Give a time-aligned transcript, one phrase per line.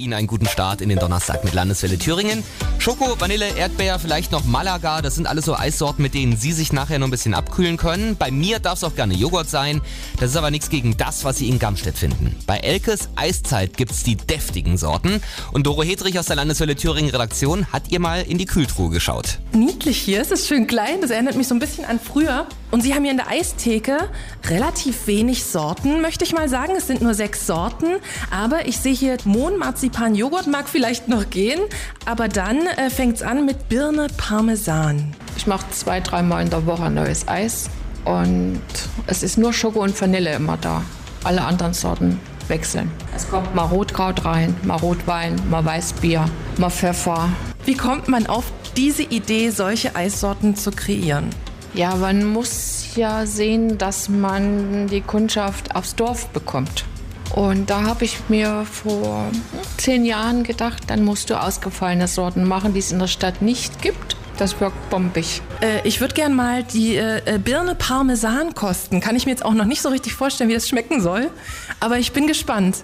[0.00, 2.42] Ihnen einen guten Start in den Donnerstag mit Landeswelle Thüringen.
[2.78, 5.02] Schoko, Vanille, Erdbeer, vielleicht noch Malaga.
[5.02, 8.16] Das sind alles so Eissorten, mit denen Sie sich nachher noch ein bisschen abkühlen können.
[8.16, 9.82] Bei mir darf es auch gerne Joghurt sein.
[10.18, 12.34] Das ist aber nichts gegen das, was Sie in Gamstedt finden.
[12.46, 15.22] Bei Elkes Eiszeit gibt's die deftigen Sorten.
[15.52, 19.38] Und Doro Hedrich aus der Landeswelle Thüringen Redaktion hat ihr mal in die Kühltruhe geschaut.
[19.52, 21.02] Niedlich hier, es ist schön klein.
[21.02, 22.46] Das erinnert mich so ein bisschen an früher.
[22.70, 24.08] Und sie haben hier in der Eistheke
[24.48, 26.74] relativ wenig Sorten, möchte ich mal sagen.
[26.76, 27.96] Es sind nur sechs Sorten.
[28.30, 31.60] Aber ich sehe hier Mohnmarzipan Joghurt, mag vielleicht noch gehen.
[32.06, 35.14] Aber dann äh, fängt es an mit Birne Parmesan.
[35.36, 37.70] Ich mache zwei, dreimal in der Woche neues Eis.
[38.04, 38.60] Und
[39.06, 40.82] es ist nur Schoko und Vanille immer da.
[41.24, 42.18] Alle anderen Sorten
[42.48, 42.90] wechseln.
[43.14, 46.24] Es kommt mal Rotkraut rein, mal Rotwein, mal Weißbier,
[46.58, 47.28] mal Pfeffer.
[47.64, 48.44] Wie kommt man auf
[48.76, 51.30] diese Idee, solche Eissorten zu kreieren?
[51.74, 56.84] Ja, man muss ja sehen, dass man die Kundschaft aufs Dorf bekommt.
[57.34, 59.30] Und da habe ich mir vor
[59.76, 63.80] zehn Jahren gedacht, dann musst du ausgefallene Sorten machen, die es in der Stadt nicht
[63.82, 64.16] gibt.
[64.36, 65.42] Das wirkt bombig.
[65.60, 69.00] Äh, ich würde gern mal die äh, Birne Parmesan kosten.
[69.00, 71.30] Kann ich mir jetzt auch noch nicht so richtig vorstellen, wie das schmecken soll.
[71.78, 72.78] Aber ich bin gespannt.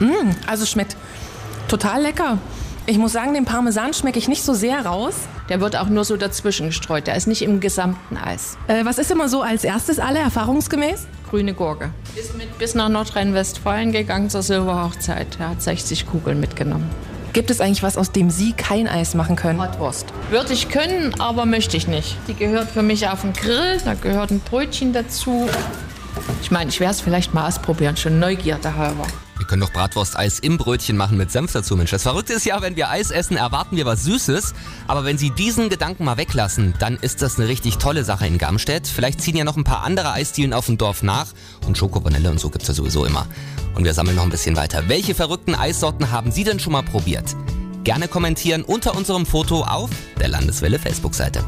[0.00, 0.96] Mm, also schmeckt
[1.68, 2.38] total lecker.
[2.90, 5.14] Ich muss sagen, den Parmesan schmecke ich nicht so sehr raus.
[5.48, 7.06] Der wird auch nur so dazwischen gestreut.
[7.06, 8.58] Der ist nicht im gesamten Eis.
[8.66, 11.06] Äh, was ist immer so als erstes alle erfahrungsgemäß?
[11.30, 11.90] Grüne Gurke.
[12.16, 15.28] Ist mit bis nach Nordrhein-Westfalen gegangen zur Silberhochzeit.
[15.38, 16.90] Er hat 60 Kugeln mitgenommen.
[17.32, 19.60] Gibt es eigentlich was, aus dem Sie kein Eis machen können?
[19.60, 20.06] Bratwurst.
[20.30, 22.16] Würde ich können, aber möchte ich nicht.
[22.26, 23.78] Die gehört für mich auf den Grill.
[23.84, 25.48] Da gehört ein Brötchen dazu.
[26.42, 29.06] Ich meine, ich werde es vielleicht mal ausprobieren, schon Neugierde halber.
[29.40, 31.90] Wir können doch Bratwurst-Eis im Brötchen machen mit Senf dazu, Mensch.
[31.90, 34.52] Das Verrückte ist ja, wenn wir Eis essen, erwarten wir was Süßes.
[34.86, 38.36] Aber wenn Sie diesen Gedanken mal weglassen, dann ist das eine richtig tolle Sache in
[38.36, 38.86] Gamstedt.
[38.86, 41.28] Vielleicht ziehen ja noch ein paar andere Eisdielen auf dem Dorf nach.
[41.66, 43.26] Und Schoko-Vanille und so gibt's ja sowieso immer.
[43.74, 44.88] Und wir sammeln noch ein bisschen weiter.
[44.88, 47.34] Welche verrückten Eissorten haben Sie denn schon mal probiert?
[47.82, 49.88] Gerne kommentieren unter unserem Foto auf
[50.20, 51.42] der Landeswelle Facebook-Seite.